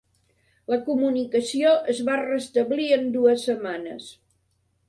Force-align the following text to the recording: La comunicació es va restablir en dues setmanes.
La 0.71 0.79
comunicació 0.87 1.75
es 1.95 2.01
va 2.09 2.17
restablir 2.23 2.91
en 2.99 3.07
dues 3.19 3.47
setmanes. 3.51 4.13